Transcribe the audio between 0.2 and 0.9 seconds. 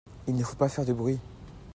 Il ne faut pas faire